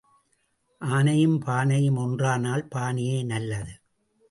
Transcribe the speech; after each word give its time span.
ஆனையும் 0.81 1.37
பானையும் 1.45 1.99
ஒன்றானால் 1.99 2.65
பானையே 2.75 3.25
நல்லது. 3.25 3.73